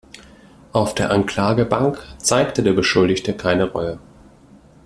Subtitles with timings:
[0.71, 3.99] Auf der Anklagebank zeigte der Beschuldigte keine Reue.